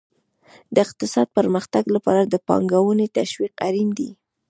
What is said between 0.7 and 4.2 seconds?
د اقتصادي پرمختګ لپاره د پانګونې تشویق اړین دی.